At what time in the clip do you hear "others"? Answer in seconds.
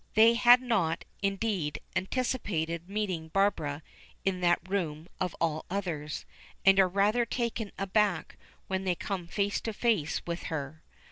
5.69-6.25